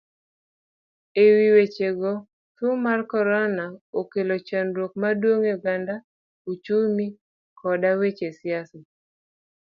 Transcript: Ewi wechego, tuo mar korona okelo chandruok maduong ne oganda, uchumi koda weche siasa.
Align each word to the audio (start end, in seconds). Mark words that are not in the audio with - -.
Ewi 1.25 1.47
wechego, 1.55 2.11
tuo 2.55 2.73
mar 2.85 2.99
korona 3.11 3.65
okelo 3.99 4.35
chandruok 4.47 4.93
maduong 5.01 5.41
ne 5.43 5.51
oganda, 5.57 5.95
uchumi 6.51 7.05
koda 7.59 7.91
weche 7.99 8.29
siasa. 8.39 8.79